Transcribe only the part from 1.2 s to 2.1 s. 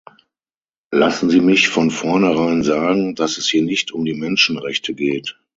Sie mich von